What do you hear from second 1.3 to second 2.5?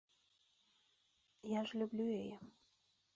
Я ж люблю яе.